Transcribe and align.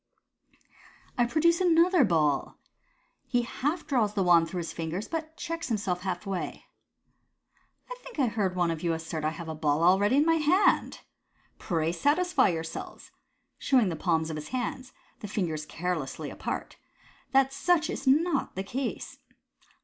"I 1.19 1.27
produce 1.27 1.61
another 1.61 2.03
ball 2.03 2.57
"—(he 3.27 3.43
half 3.43 3.85
draws 3.85 4.15
the 4.15 4.23
wand 4.23 4.49
through 4.49 4.57
his 4.57 4.73
fingers, 4.73 5.07
but 5.07 5.37
checks 5.37 5.67
himself 5.67 6.01
half 6.01 6.25
way). 6.25 6.65
"I 7.87 7.95
think 7.99 8.17
I 8.17 8.25
heard 8.25 8.53
some 8.53 8.57
one 8.57 8.71
assert 8.71 9.21
that 9.21 9.25
I 9.27 9.29
have 9.29 9.47
a 9.47 9.53
ball 9.53 9.83
already 9.83 10.15
in 10.15 10.25
my 10.25 10.37
hand. 10.37 11.01
Pray 11.59 11.91
satisfy 11.91 12.49
yourselves" 12.49 13.11
(showing 13.59 13.89
the 13.89 13.95
palms 13.95 14.31
of 14.31 14.37
his 14.37 14.47
hands, 14.47 14.91
the 15.19 15.27
fingers 15.27 15.67
carelessly 15.67 16.31
apart) 16.31 16.77
"that 17.31 17.53
such 17.53 17.87
is 17.87 18.07
not 18.07 18.55
the 18.55 18.63
case. 18.63 19.19